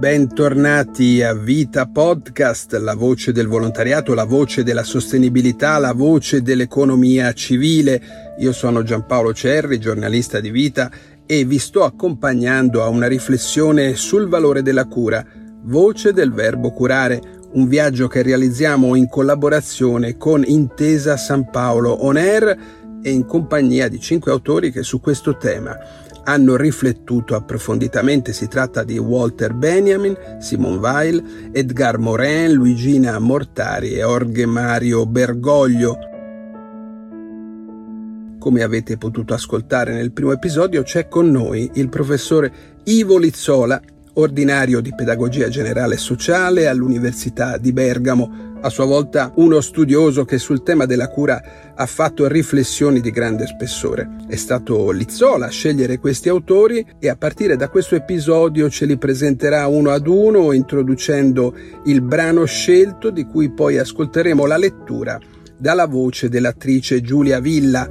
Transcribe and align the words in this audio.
bentornati 0.00 1.22
a 1.22 1.34
Vita 1.34 1.86
Podcast, 1.86 2.72
la 2.78 2.94
voce 2.94 3.32
del 3.32 3.46
volontariato, 3.46 4.14
la 4.14 4.24
voce 4.24 4.62
della 4.62 4.82
sostenibilità, 4.82 5.76
la 5.76 5.92
voce 5.92 6.40
dell'economia 6.40 7.34
civile. 7.34 8.34
Io 8.38 8.50
sono 8.52 8.82
Giampaolo 8.82 9.34
Cerri, 9.34 9.78
giornalista 9.78 10.40
di 10.40 10.50
Vita 10.50 10.90
e 11.26 11.44
vi 11.44 11.58
sto 11.58 11.84
accompagnando 11.84 12.82
a 12.82 12.88
una 12.88 13.08
riflessione 13.08 13.94
sul 13.94 14.26
valore 14.26 14.62
della 14.62 14.86
cura, 14.86 15.22
voce 15.64 16.14
del 16.14 16.32
verbo 16.32 16.70
curare, 16.70 17.20
un 17.52 17.68
viaggio 17.68 18.08
che 18.08 18.22
realizziamo 18.22 18.94
in 18.94 19.06
collaborazione 19.06 20.16
con 20.16 20.42
Intesa 20.46 21.18
San 21.18 21.50
Paolo 21.50 22.06
On 22.06 22.16
Air 22.16 22.56
e 23.02 23.10
in 23.10 23.26
compagnia 23.26 23.86
di 23.88 24.00
cinque 24.00 24.32
autori 24.32 24.72
che 24.72 24.82
su 24.82 24.98
questo 24.98 25.36
tema 25.36 25.78
hanno 26.24 26.56
riflettuto 26.56 27.34
approfonditamente. 27.34 28.32
Si 28.32 28.48
tratta 28.48 28.84
di 28.84 28.98
Walter 28.98 29.54
Benjamin, 29.54 30.16
Simon 30.38 30.78
Weil, 30.78 31.50
Edgar 31.52 31.98
Morin, 31.98 32.52
Luigina 32.52 33.18
Mortari 33.18 33.94
e 33.94 34.02
Orge 34.02 34.46
Mario 34.46 35.06
Bergoglio. 35.06 35.98
Come 38.38 38.62
avete 38.62 38.96
potuto 38.96 39.34
ascoltare 39.34 39.92
nel 39.92 40.12
primo 40.12 40.32
episodio, 40.32 40.82
c'è 40.82 41.08
con 41.08 41.30
noi 41.30 41.70
il 41.74 41.88
professore 41.88 42.52
Ivo 42.84 43.18
Lizzola, 43.18 43.80
ordinario 44.14 44.80
di 44.80 44.94
pedagogia 44.94 45.48
generale 45.48 45.96
sociale 45.96 46.66
all'Università 46.66 47.58
di 47.58 47.72
Bergamo, 47.72 48.49
a 48.60 48.68
sua 48.68 48.84
volta 48.84 49.32
uno 49.36 49.60
studioso 49.60 50.24
che 50.24 50.38
sul 50.38 50.62
tema 50.62 50.86
della 50.86 51.08
cura 51.08 51.42
ha 51.74 51.86
fatto 51.86 52.28
riflessioni 52.28 53.00
di 53.00 53.10
grande 53.10 53.46
spessore. 53.46 54.08
È 54.28 54.36
stato 54.36 54.90
Lizzola 54.90 55.46
a 55.46 55.50
scegliere 55.50 55.98
questi 55.98 56.28
autori 56.28 56.86
e 56.98 57.08
a 57.08 57.16
partire 57.16 57.56
da 57.56 57.68
questo 57.68 57.94
episodio 57.94 58.68
ce 58.68 58.84
li 58.86 58.98
presenterà 58.98 59.66
uno 59.66 59.90
ad 59.90 60.06
uno 60.06 60.52
introducendo 60.52 61.54
il 61.84 62.02
brano 62.02 62.44
scelto 62.44 63.10
di 63.10 63.24
cui 63.24 63.50
poi 63.50 63.78
ascolteremo 63.78 64.46
la 64.46 64.56
lettura 64.56 65.18
dalla 65.56 65.86
voce 65.86 66.28
dell'attrice 66.28 67.02
Giulia 67.02 67.38
Villa, 67.38 67.88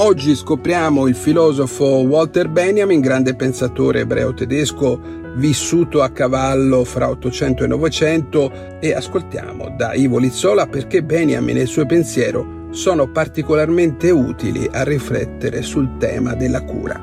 Oggi 0.00 0.36
scopriamo 0.36 1.08
il 1.08 1.16
filosofo 1.16 1.84
Walter 1.84 2.48
Benjamin, 2.48 3.00
grande 3.00 3.34
pensatore 3.34 4.00
ebreo 4.00 4.32
tedesco 4.32 5.00
vissuto 5.34 6.02
a 6.02 6.10
cavallo 6.10 6.84
fra 6.84 7.08
800 7.08 7.64
e 7.64 7.66
900 7.66 8.52
e 8.78 8.94
ascoltiamo 8.94 9.74
da 9.76 9.94
Ivo 9.94 10.18
Lizzola 10.18 10.68
perché 10.68 11.02
Benjamin 11.02 11.56
e 11.56 11.62
il 11.62 11.66
suo 11.66 11.84
pensiero 11.84 12.68
sono 12.70 13.10
particolarmente 13.10 14.12
utili 14.12 14.68
a 14.70 14.84
riflettere 14.84 15.62
sul 15.62 15.96
tema 15.98 16.34
della 16.34 16.62
cura. 16.62 17.00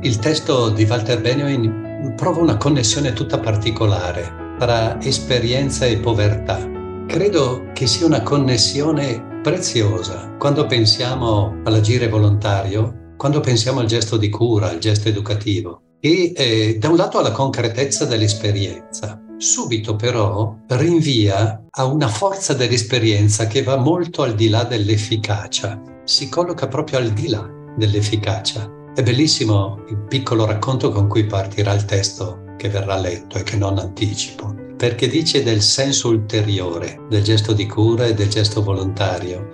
Il 0.00 0.18
testo 0.18 0.70
di 0.70 0.82
Walter 0.90 1.20
Benjamin 1.20 2.14
prova 2.16 2.40
una 2.40 2.56
connessione 2.56 3.12
tutta 3.12 3.38
particolare 3.38 4.56
tra 4.58 5.00
esperienza 5.00 5.86
e 5.86 5.98
povertà. 5.98 6.58
Credo 7.06 7.68
che 7.74 7.86
sia 7.86 8.06
una 8.06 8.22
connessione 8.22 9.34
preziosa. 9.46 10.34
Quando 10.38 10.66
pensiamo 10.66 11.60
all'agire 11.62 12.08
volontario, 12.08 13.12
quando 13.16 13.38
pensiamo 13.38 13.78
al 13.78 13.86
gesto 13.86 14.16
di 14.16 14.28
cura, 14.28 14.70
al 14.70 14.78
gesto 14.78 15.08
educativo, 15.08 15.82
e 16.00 16.32
eh, 16.34 16.76
da 16.80 16.88
un 16.88 16.96
lato 16.96 17.20
alla 17.20 17.30
concretezza 17.30 18.06
dell'esperienza, 18.06 19.22
subito 19.36 19.94
però 19.94 20.52
rinvia 20.70 21.62
a 21.70 21.84
una 21.84 22.08
forza 22.08 22.54
dell'esperienza 22.54 23.46
che 23.46 23.62
va 23.62 23.76
molto 23.76 24.24
al 24.24 24.34
di 24.34 24.48
là 24.48 24.64
dell'efficacia, 24.64 25.80
si 26.02 26.28
colloca 26.28 26.66
proprio 26.66 26.98
al 26.98 27.10
di 27.10 27.28
là 27.28 27.48
dell'efficacia. 27.76 28.68
È 28.96 29.02
bellissimo 29.04 29.84
il 29.88 30.06
piccolo 30.08 30.44
racconto 30.44 30.90
con 30.90 31.06
cui 31.06 31.24
partirà 31.24 31.72
il 31.72 31.84
testo 31.84 32.45
che 32.56 32.68
verrà 32.68 32.96
letto 32.96 33.38
e 33.38 33.42
che 33.42 33.56
non 33.56 33.78
anticipo 33.78 34.64
perché 34.76 35.08
dice 35.08 35.42
del 35.42 35.62
senso 35.62 36.08
ulteriore 36.08 37.00
del 37.08 37.22
gesto 37.22 37.52
di 37.52 37.66
cura 37.66 38.04
e 38.04 38.14
del 38.14 38.28
gesto 38.28 38.62
volontario. 38.62 39.50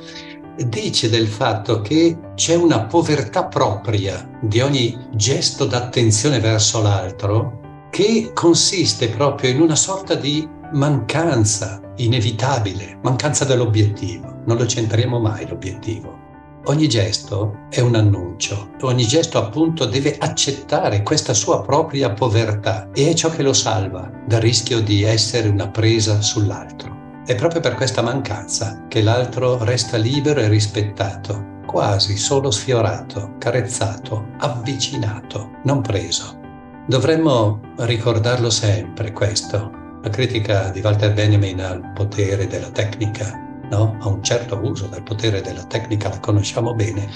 Dice 0.66 1.08
del 1.08 1.28
fatto 1.28 1.80
che 1.80 2.18
c'è 2.34 2.54
una 2.54 2.84
povertà 2.84 3.46
propria 3.46 4.28
di 4.40 4.60
ogni 4.60 4.98
gesto 5.12 5.64
d'attenzione 5.64 6.40
verso 6.40 6.82
l'altro 6.82 7.60
che 7.90 8.32
consiste 8.34 9.08
proprio 9.08 9.50
in 9.50 9.60
una 9.60 9.76
sorta 9.76 10.14
di 10.14 10.46
mancanza 10.72 11.80
inevitabile, 11.96 12.98
mancanza 13.02 13.44
dell'obiettivo. 13.44 14.40
Non 14.44 14.56
lo 14.56 14.66
centriamo 14.66 15.18
mai 15.18 15.46
l'obiettivo. 15.48 16.21
Ogni 16.66 16.88
gesto 16.88 17.66
è 17.70 17.80
un 17.80 17.96
annuncio, 17.96 18.70
ogni 18.82 19.04
gesto 19.04 19.38
appunto 19.38 19.84
deve 19.84 20.16
accettare 20.16 21.02
questa 21.02 21.34
sua 21.34 21.60
propria 21.60 22.12
povertà 22.12 22.88
e 22.94 23.10
è 23.10 23.14
ciò 23.14 23.30
che 23.30 23.42
lo 23.42 23.52
salva 23.52 24.08
dal 24.24 24.40
rischio 24.40 24.80
di 24.80 25.02
essere 25.02 25.48
una 25.48 25.68
presa 25.68 26.22
sull'altro. 26.22 27.20
È 27.26 27.34
proprio 27.34 27.60
per 27.60 27.74
questa 27.74 28.00
mancanza 28.00 28.84
che 28.86 29.02
l'altro 29.02 29.64
resta 29.64 29.96
libero 29.96 30.38
e 30.38 30.46
rispettato, 30.46 31.62
quasi 31.66 32.16
solo 32.16 32.52
sfiorato, 32.52 33.34
carezzato, 33.38 34.28
avvicinato, 34.38 35.58
non 35.64 35.80
preso. 35.80 36.38
Dovremmo 36.86 37.60
ricordarlo 37.78 38.50
sempre 38.50 39.10
questo. 39.10 39.68
La 40.00 40.10
critica 40.10 40.68
di 40.68 40.78
Walter 40.78 41.12
Benjamin 41.12 41.60
al 41.60 41.90
potere 41.92 42.46
della 42.46 42.70
tecnica 42.70 43.50
no? 43.72 43.96
a 44.00 44.08
un 44.08 44.22
certo 44.22 44.60
uso 44.62 44.86
del 44.86 45.02
potere 45.02 45.40
della 45.40 45.64
tecnica, 45.64 46.10
la 46.10 46.20
conosciamo 46.20 46.74
bene, 46.74 47.08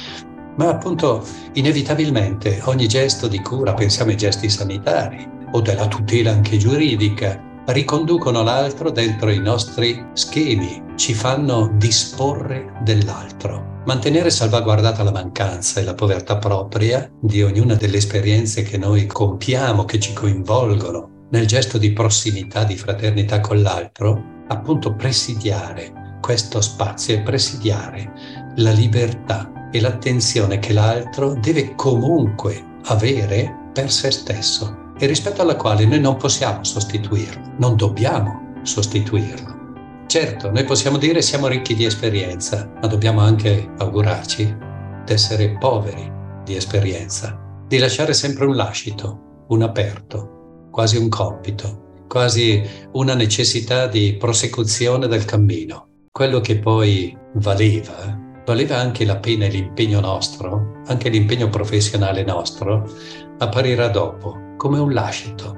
ma 0.57 0.71
appunto 0.71 1.25
inevitabilmente 1.53 2.61
ogni 2.65 2.89
gesto 2.89 3.29
di 3.29 3.41
cura, 3.41 3.75
pensiamo 3.75 4.11
ai 4.11 4.17
gesti 4.17 4.49
sanitari 4.49 5.29
o 5.53 5.61
della 5.61 5.87
tutela 5.87 6.33
anche 6.33 6.57
giuridica, 6.57 7.43
riconducono 7.67 8.43
l'altro 8.43 8.91
dentro 8.91 9.31
i 9.31 9.39
nostri 9.39 10.05
schemi, 10.15 10.83
ci 10.97 11.15
fanno 11.15 11.71
disporre 11.75 12.73
dell'altro. 12.83 13.75
Mantenere 13.85 14.31
salvaguardata 14.31 15.03
la 15.03 15.13
mancanza 15.13 15.81
e 15.81 15.85
la 15.85 15.95
povertà 15.95 16.39
propria 16.39 17.09
di 17.21 17.43
ognuna 17.43 17.75
delle 17.75 17.99
esperienze 17.99 18.63
che 18.63 18.79
noi 18.79 19.07
compiamo, 19.07 19.85
che 19.85 20.01
ci 20.01 20.13
coinvolgono 20.13 21.27
nel 21.31 21.47
gesto 21.47 21.79
di 21.79 21.93
prossimità, 21.93 22.65
di 22.65 22.77
fraternità 22.77 23.41
con 23.41 23.61
l'altro, 23.63 24.45
appunto 24.49 24.95
presidiare 24.95 26.06
questo 26.27 26.61
spazio 26.61 27.15
e 27.15 27.21
presidiare 27.21 28.13
la 28.57 28.73
libertà 28.73 29.69
e 29.71 29.81
l'attenzione 29.81 30.59
che 30.59 30.73
l'altro 30.73 31.35
deve 31.35 31.77
comunque 31.77 32.81
avere 32.87 33.71
per 33.73 33.93
se 33.93 34.11
stesso 34.11 34.93
e 34.99 35.07
rispetto 35.07 35.43
alla 35.43 35.55
quale 35.55 35.87
noi 35.87 36.01
non 36.01 36.17
possiamo 36.17 36.65
sostituirlo, 36.65 37.53
non 37.59 37.77
dobbiamo 37.77 38.59
sostituirlo. 38.65 40.05
Certo, 40.09 40.51
noi 40.51 40.65
possiamo 40.65 40.97
dire 40.99 41.23
siamo 41.23 41.47
ricchi 41.47 41.77
di 41.77 41.85
esperienza, 41.85 42.73
ma 42.81 42.89
dobbiamo 42.89 43.21
anche 43.21 43.71
augurarci 43.79 44.57
di 45.05 45.13
essere 45.13 45.57
poveri 45.61 46.13
di 46.43 46.57
esperienza, 46.57 47.41
di 47.69 47.79
lasciare 47.79 48.15
sempre 48.15 48.47
un 48.47 48.57
lascito, 48.57 49.45
un 49.47 49.63
aperto, 49.63 50.71
quasi 50.73 50.97
un 50.97 51.09
compito, 51.09 52.03
quasi 52.09 52.61
una 52.95 53.15
necessità 53.15 53.87
di 53.87 54.17
prosecuzione 54.19 55.07
del 55.07 55.25
cammino 55.25 55.87
quello 56.17 56.41
che 56.41 56.59
poi 56.59 57.15
valeva, 57.35 58.19
valeva 58.47 58.79
anche 58.79 59.05
la 59.05 59.19
pena 59.19 59.45
e 59.45 59.51
l'impegno 59.51 60.01
nostro, 60.01 60.81
anche 60.87 61.11
l'impegno 61.11 61.51
professionale 61.51 62.25
nostro, 62.25 62.89
apparirà 63.37 63.89
dopo, 63.89 64.55
come 64.57 64.79
un 64.79 64.95
lascito. 64.95 65.55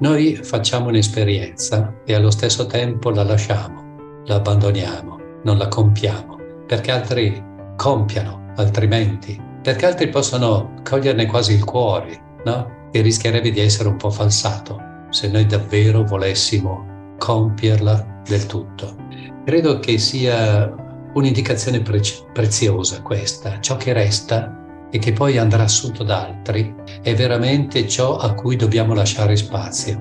Noi 0.00 0.34
facciamo 0.34 0.88
un'esperienza 0.88 1.94
e 2.04 2.12
allo 2.12 2.32
stesso 2.32 2.66
tempo 2.66 3.10
la 3.10 3.22
lasciamo, 3.22 4.22
la 4.24 4.34
abbandoniamo, 4.34 5.16
non 5.44 5.58
la 5.58 5.68
compiamo, 5.68 6.38
perché 6.66 6.90
altri 6.90 7.40
compiano, 7.76 8.52
altrimenti, 8.56 9.40
perché 9.62 9.86
altri 9.86 10.08
possono 10.08 10.74
coglierne 10.82 11.26
quasi 11.26 11.52
il 11.52 11.64
cuore, 11.64 12.20
no? 12.44 12.88
E 12.90 13.00
rischierebbe 13.00 13.52
di 13.52 13.60
essere 13.60 13.88
un 13.88 13.96
po' 13.96 14.10
falsato 14.10 14.76
se 15.10 15.28
noi 15.28 15.46
davvero 15.46 16.02
volessimo 16.02 17.14
compierla 17.16 18.22
del 18.24 18.46
tutto. 18.46 19.08
Credo 19.50 19.80
che 19.80 19.98
sia 19.98 20.72
un'indicazione 21.12 21.80
pre- 21.80 22.00
preziosa 22.32 23.02
questa, 23.02 23.58
ciò 23.58 23.76
che 23.76 23.92
resta 23.92 24.86
e 24.92 25.00
che 25.00 25.12
poi 25.12 25.38
andrà 25.38 25.64
assunto 25.64 26.04
da 26.04 26.24
altri 26.24 26.72
è 27.02 27.16
veramente 27.16 27.88
ciò 27.88 28.16
a 28.16 28.32
cui 28.34 28.54
dobbiamo 28.54 28.94
lasciare 28.94 29.34
spazio. 29.34 30.00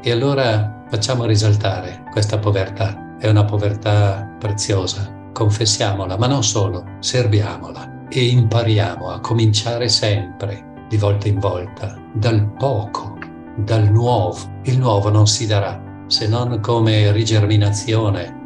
E 0.00 0.10
allora 0.10 0.86
facciamo 0.88 1.26
risaltare 1.26 2.04
questa 2.10 2.38
povertà, 2.38 3.18
è 3.18 3.28
una 3.28 3.44
povertà 3.44 4.34
preziosa, 4.38 5.14
confessiamola, 5.34 6.16
ma 6.16 6.26
non 6.26 6.42
solo, 6.42 6.84
serviamola 7.00 8.06
e 8.08 8.28
impariamo 8.28 9.10
a 9.10 9.20
cominciare 9.20 9.90
sempre, 9.90 10.86
di 10.88 10.96
volta 10.96 11.28
in 11.28 11.38
volta, 11.38 12.00
dal 12.14 12.50
poco, 12.54 13.18
dal 13.56 13.90
nuovo. 13.92 14.38
Il 14.62 14.78
nuovo 14.78 15.10
non 15.10 15.26
si 15.26 15.46
darà 15.46 15.84
se 16.06 16.26
non 16.26 16.60
come 16.60 17.12
rigerminazione, 17.12 18.37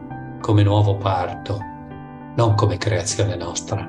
come 0.42 0.64
nuovo 0.64 0.96
parto, 0.96 1.58
non 2.34 2.54
come 2.54 2.76
creazione 2.76 3.36
nostra. 3.36 3.88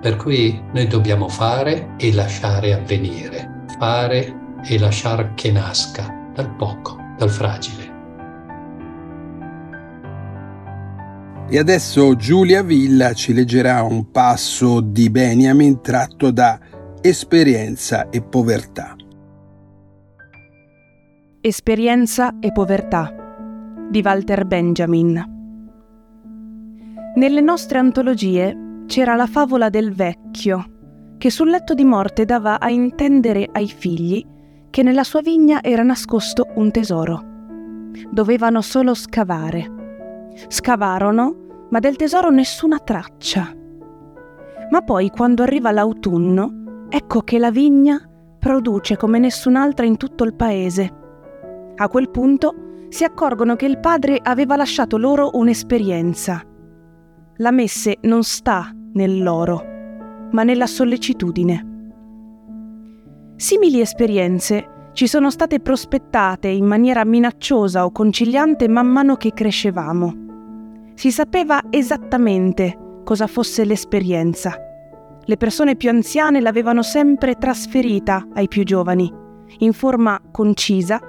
Per 0.00 0.16
cui 0.16 0.60
noi 0.72 0.86
dobbiamo 0.88 1.28
fare 1.28 1.94
e 1.96 2.12
lasciare 2.12 2.74
avvenire, 2.74 3.64
fare 3.78 4.34
e 4.64 4.78
lasciare 4.78 5.32
che 5.36 5.52
nasca 5.52 6.12
dal 6.34 6.54
poco, 6.56 6.96
dal 7.16 7.30
fragile. 7.30 7.88
E 11.48 11.58
adesso 11.58 12.16
Giulia 12.16 12.62
Villa 12.62 13.12
ci 13.12 13.32
leggerà 13.32 13.82
un 13.82 14.10
passo 14.10 14.80
di 14.80 15.10
Benjamin 15.10 15.80
tratto 15.80 16.30
da 16.30 16.58
Esperienza 17.00 18.08
e 18.10 18.20
povertà. 18.20 18.94
Esperienza 21.40 22.38
e 22.40 22.52
povertà 22.52 23.19
di 23.90 24.02
Walter 24.04 24.44
Benjamin. 24.46 25.38
Nelle 27.16 27.40
nostre 27.40 27.78
antologie 27.78 28.84
c'era 28.86 29.16
la 29.16 29.26
favola 29.26 29.68
del 29.68 29.92
vecchio 29.92 30.64
che 31.18 31.28
sul 31.28 31.50
letto 31.50 31.74
di 31.74 31.84
morte 31.84 32.24
dava 32.24 32.60
a 32.60 32.70
intendere 32.70 33.48
ai 33.50 33.66
figli 33.66 34.24
che 34.70 34.84
nella 34.84 35.02
sua 35.02 35.20
vigna 35.22 35.60
era 35.60 35.82
nascosto 35.82 36.46
un 36.54 36.70
tesoro. 36.70 37.24
Dovevano 38.10 38.60
solo 38.60 38.94
scavare. 38.94 40.30
Scavarono, 40.46 41.66
ma 41.70 41.80
del 41.80 41.96
tesoro 41.96 42.30
nessuna 42.30 42.78
traccia. 42.78 43.52
Ma 44.70 44.82
poi, 44.82 45.10
quando 45.10 45.42
arriva 45.42 45.72
l'autunno, 45.72 46.86
ecco 46.88 47.22
che 47.22 47.38
la 47.40 47.50
vigna 47.50 48.00
produce 48.38 48.96
come 48.96 49.18
nessun'altra 49.18 49.84
in 49.84 49.96
tutto 49.96 50.22
il 50.22 50.34
paese 50.34 50.98
a 51.74 51.88
quel 51.88 52.10
punto 52.10 52.69
si 52.90 53.04
accorgono 53.04 53.56
che 53.56 53.66
il 53.66 53.78
padre 53.78 54.18
aveva 54.20 54.56
lasciato 54.56 54.98
loro 54.98 55.30
un'esperienza. 55.34 56.42
La 57.36 57.52
messe 57.52 57.98
non 58.02 58.22
sta 58.24 58.70
nell'oro, 58.92 59.64
ma 60.32 60.42
nella 60.42 60.66
sollecitudine. 60.66 61.66
Simili 63.36 63.80
esperienze 63.80 64.90
ci 64.92 65.06
sono 65.06 65.30
state 65.30 65.60
prospettate 65.60 66.48
in 66.48 66.66
maniera 66.66 67.04
minacciosa 67.04 67.84
o 67.84 67.92
conciliante 67.92 68.68
man 68.68 68.88
mano 68.88 69.14
che 69.16 69.32
crescevamo. 69.32 70.92
Si 70.94 71.12
sapeva 71.12 71.62
esattamente 71.70 72.76
cosa 73.04 73.26
fosse 73.28 73.64
l'esperienza. 73.64 74.54
Le 75.24 75.36
persone 75.36 75.76
più 75.76 75.88
anziane 75.90 76.40
l'avevano 76.40 76.82
sempre 76.82 77.36
trasferita 77.36 78.26
ai 78.34 78.48
più 78.48 78.64
giovani, 78.64 79.10
in 79.58 79.72
forma 79.72 80.20
concisa 80.30 81.00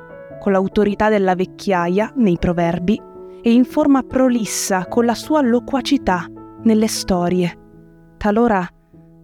con 0.42 0.54
l'autorità 0.54 1.08
della 1.08 1.36
vecchiaia 1.36 2.14
nei 2.16 2.40
proverbi 2.40 3.00
e 3.44 3.54
in 3.54 3.64
forma 3.64 4.02
prolissa 4.02 4.88
con 4.88 5.06
la 5.06 5.14
sua 5.14 5.42
loquacità 5.42 6.26
nelle 6.64 6.88
storie, 6.88 7.60
talora 8.18 8.68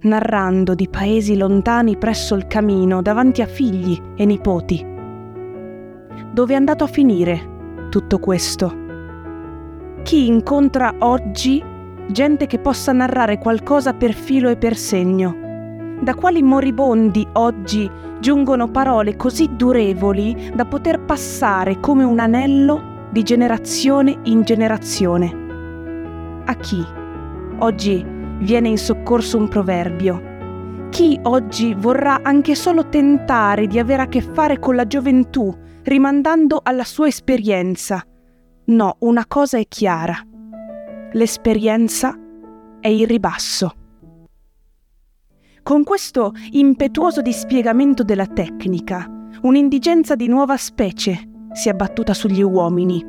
narrando 0.01 0.75
di 0.75 0.87
paesi 0.87 1.35
lontani 1.35 1.97
presso 1.97 2.35
il 2.35 2.45
camino 2.45 3.01
davanti 3.01 3.41
a 3.41 3.47
figli 3.47 3.99
e 4.15 4.25
nipoti. 4.25 4.85
Dove 6.33 6.53
è 6.53 6.55
andato 6.55 6.83
a 6.83 6.87
finire 6.87 7.87
tutto 7.89 8.19
questo? 8.19 8.85
Chi 10.03 10.27
incontra 10.27 10.93
oggi 10.99 11.63
gente 12.11 12.45
che 12.45 12.59
possa 12.59 12.91
narrare 12.91 13.39
qualcosa 13.39 13.93
per 13.93 14.13
filo 14.13 14.49
e 14.49 14.57
per 14.57 14.77
segno? 14.77 15.46
Da 15.99 16.13
quali 16.13 16.43
moribondi 16.43 17.27
oggi 17.33 17.89
giungono 18.19 18.69
parole 18.69 19.15
così 19.15 19.49
durevoli 19.55 20.51
da 20.53 20.65
poter 20.65 21.03
passare 21.03 21.79
come 21.79 22.03
un 22.03 22.19
anello 22.19 23.09
di 23.11 23.23
generazione 23.23 24.19
in 24.23 24.43
generazione. 24.43 25.45
A 26.45 26.53
chi 26.55 26.85
oggi 27.59 28.05
viene 28.39 28.69
in 28.69 28.77
soccorso 28.77 29.37
un 29.37 29.47
proverbio? 29.47 30.35
Chi 30.89 31.19
oggi 31.23 31.73
vorrà 31.73 32.19
anche 32.21 32.55
solo 32.55 32.87
tentare 32.89 33.67
di 33.67 33.79
avere 33.79 34.03
a 34.03 34.07
che 34.07 34.21
fare 34.21 34.59
con 34.59 34.75
la 34.75 34.85
gioventù, 34.85 35.53
rimandando 35.83 36.59
alla 36.63 36.83
sua 36.83 37.07
esperienza? 37.07 38.03
No, 38.65 38.95
una 38.99 39.25
cosa 39.27 39.57
è 39.57 39.65
chiara. 39.67 40.15
L'esperienza 41.11 42.15
è 42.79 42.87
il 42.87 43.07
ribasso. 43.07 43.73
Con 45.67 45.83
questo 45.83 46.31
impetuoso 46.51 47.21
dispiegamento 47.21 48.03
della 48.03 48.25
tecnica, 48.25 49.05
un'indigenza 49.41 50.15
di 50.15 50.29
nuova 50.29 50.55
specie 50.55 51.47
si 51.51 51.67
è 51.67 51.71
abbattuta 51.73 52.13
sugli 52.13 52.41
uomini. 52.41 53.03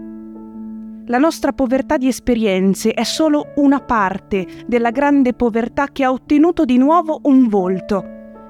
La 1.06 1.18
nostra 1.18 1.52
povertà 1.52 1.96
di 1.98 2.08
esperienze 2.08 2.90
è 2.90 3.04
solo 3.04 3.52
una 3.58 3.78
parte 3.78 4.44
della 4.66 4.90
grande 4.90 5.34
povertà 5.34 5.86
che 5.92 6.02
ha 6.02 6.10
ottenuto 6.10 6.64
di 6.64 6.78
nuovo 6.78 7.20
un 7.22 7.46
volto, 7.46 8.04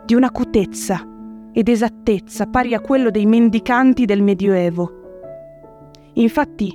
di 0.07 0.15
un'acutezza 0.15 1.07
ed 1.53 1.69
esattezza 1.69 2.47
pari 2.47 2.73
a 2.73 2.81
quello 2.81 3.11
dei 3.11 3.27
mendicanti 3.27 4.07
del 4.07 4.23
Medioevo. 4.23 4.93
Infatti, 6.15 6.75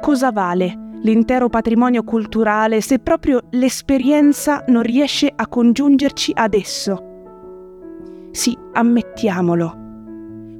cosa 0.00 0.32
vale 0.32 0.85
l'intero 1.02 1.48
patrimonio 1.48 2.02
culturale 2.02 2.80
se 2.80 2.98
proprio 2.98 3.42
l'esperienza 3.50 4.64
non 4.68 4.82
riesce 4.82 5.32
a 5.34 5.46
congiungerci 5.46 6.32
ad 6.34 6.54
esso. 6.54 7.04
Sì, 8.30 8.56
ammettiamolo. 8.72 9.84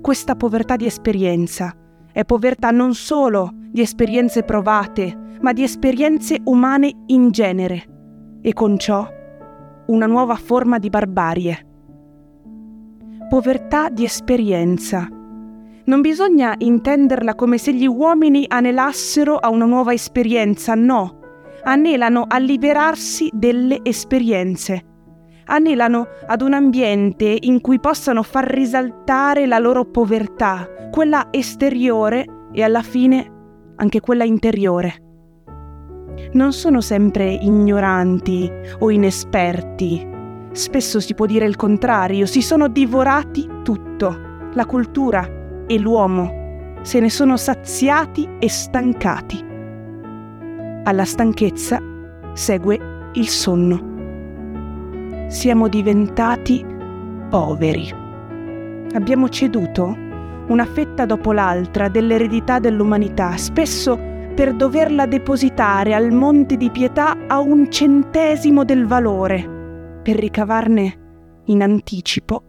Questa 0.01 0.37
povertà 0.37 0.77
di 0.77 0.87
esperienza 0.87 1.75
è 2.13 2.25
povertà 2.25 2.71
non 2.71 2.95
solo 2.95 3.51
di 3.55 3.81
esperienze 3.81 4.43
provate, 4.43 5.37
ma 5.41 5.53
di 5.53 5.63
esperienze 5.63 6.41
umane 6.45 6.93
in 7.07 7.31
genere, 7.31 8.39
e 8.41 8.53
con 8.53 8.79
ciò 8.79 9.07
una 9.87 10.07
nuova 10.07 10.37
forma 10.37 10.79
di 10.79 10.89
barbarie. 10.89 11.67
Povertà 13.29 13.89
di 13.91 14.05
esperienza 14.05 15.09
non 15.87 16.01
bisogna 16.01 16.55
intenderla 16.59 17.35
come 17.35 17.59
se 17.59 17.73
gli 17.73 17.87
uomini 17.87 18.45
anelassero 18.49 19.37
a 19.37 19.51
una 19.51 19.67
nuova 19.67 19.93
esperienza, 19.93 20.75
no. 20.75 21.21
Anelano 21.63 22.25
a 22.27 22.39
liberarsi 22.39 23.31
delle 23.33 23.81
esperienze. 23.83 24.85
Anelano 25.45 26.09
ad 26.27 26.43
un 26.43 26.55
ambiente 26.55 27.37
in 27.41 27.61
cui 27.61 27.79
possano 27.79 28.25
far 28.25 28.47
risaltare 28.47 29.47
la 29.47 29.59
loro 29.59 29.85
povertà, 29.85 30.69
quella 30.91 31.29
esteriore 31.31 32.25
e 32.53 32.63
alla 32.63 32.83
fine 32.83 33.33
anche 33.77 34.01
quella 34.01 34.25
interiore. 34.25 35.03
Non 36.33 36.53
sono 36.53 36.81
sempre 36.81 37.31
ignoranti 37.31 38.51
o 38.81 38.91
inesperti. 38.91 40.15
Spesso 40.51 40.99
si 40.99 41.15
può 41.15 41.27
dire 41.27 41.47
il 41.47 41.57
contrario, 41.57 42.27
si 42.27 42.43
sono 42.43 42.69
divorati 42.69 43.47
tutto, 43.63 44.19
la 44.53 44.65
cultura, 44.65 45.36
e 45.67 45.79
l'uomo 45.79 46.79
se 46.83 47.01
ne 47.01 47.11
sono 47.11 47.37
saziati 47.37 48.29
e 48.39 48.49
stancati. 48.49 49.45
Alla 50.85 51.05
stanchezza 51.05 51.81
segue 52.33 53.11
il 53.15 53.29
sonno. 53.29 53.95
Siamo 55.29 55.69
diventati 55.69 56.65
poveri. 57.29 57.93
Abbiamo 58.95 59.29
ceduto 59.29 59.97
una 60.49 60.65
fetta 60.65 61.07
dopo 61.07 61.33
l'altra 61.33 61.89
dell'eredità 61.89 62.61
dell'umanità, 62.61 63.37
spesso 63.37 63.99
per 64.35 64.55
doverla 64.55 65.07
depositare 65.07 65.95
al 65.95 66.13
monte 66.13 66.57
di 66.57 66.71
pietà 66.71 67.17
a 67.27 67.41
un 67.41 67.71
centesimo 67.71 68.65
del 68.65 68.87
valore, 68.87 70.01
per 70.03 70.17
ricavarne 70.17 71.43
in 71.47 71.63
anticipo 71.63 72.45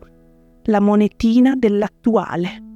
la 0.65 0.79
monetina 0.79 1.55
dell'attuale. 1.55 2.66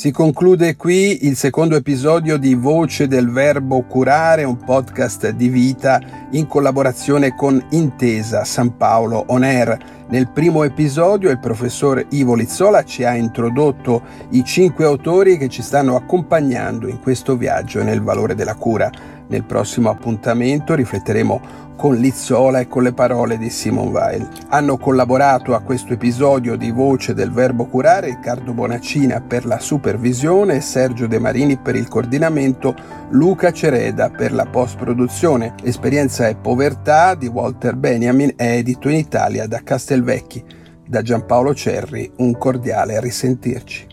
Si 0.00 0.12
conclude 0.12 0.76
qui 0.76 1.26
il 1.26 1.36
secondo 1.36 1.76
episodio 1.76 2.38
di 2.38 2.54
Voce 2.54 3.06
del 3.06 3.28
Verbo 3.30 3.82
Curare, 3.82 4.44
un 4.44 4.56
podcast 4.56 5.28
di 5.28 5.50
vita 5.50 6.00
in 6.30 6.46
collaborazione 6.46 7.34
con 7.34 7.62
Intesa 7.72 8.44
San 8.44 8.78
Paolo 8.78 9.24
On 9.26 9.42
Air. 9.42 10.06
Nel 10.08 10.30
primo 10.30 10.64
episodio 10.64 11.28
il 11.28 11.38
professor 11.38 12.02
Ivo 12.12 12.34
Lizzola 12.34 12.82
ci 12.82 13.04
ha 13.04 13.14
introdotto 13.14 14.00
i 14.30 14.42
cinque 14.42 14.86
autori 14.86 15.36
che 15.36 15.50
ci 15.50 15.60
stanno 15.60 15.96
accompagnando 15.96 16.88
in 16.88 16.98
questo 16.98 17.36
viaggio 17.36 17.82
nel 17.82 18.00
valore 18.00 18.34
della 18.34 18.54
cura. 18.54 18.90
Nel 19.30 19.44
prossimo 19.44 19.90
appuntamento 19.90 20.74
rifletteremo 20.74 21.68
con 21.76 21.94
Lizzola 21.94 22.58
e 22.58 22.66
con 22.66 22.82
le 22.82 22.92
parole 22.92 23.38
di 23.38 23.48
Simon 23.48 23.88
Weil. 23.88 24.28
Hanno 24.48 24.76
collaborato 24.76 25.54
a 25.54 25.60
questo 25.60 25.92
episodio 25.92 26.56
di 26.56 26.72
Voce 26.72 27.14
del 27.14 27.30
Verbo 27.30 27.66
Curare 27.66 28.08
Riccardo 28.08 28.52
Bonaccina 28.52 29.20
per 29.20 29.46
la 29.46 29.60
supervisione, 29.60 30.60
Sergio 30.60 31.06
De 31.06 31.20
Marini 31.20 31.56
per 31.56 31.76
il 31.76 31.86
coordinamento, 31.86 32.74
Luca 33.10 33.52
Cereda 33.52 34.10
per 34.10 34.32
la 34.32 34.46
post-produzione. 34.46 35.54
Esperienza 35.62 36.26
e 36.26 36.34
povertà 36.34 37.14
di 37.14 37.28
Walter 37.28 37.76
Benjamin 37.76 38.32
è 38.34 38.56
edito 38.56 38.88
in 38.88 38.96
Italia 38.96 39.46
da 39.46 39.62
Castelvecchi. 39.62 40.44
Da 40.86 41.02
Giampaolo 41.02 41.54
Cerri 41.54 42.10
un 42.16 42.36
cordiale 42.36 43.00
risentirci. 43.00 43.89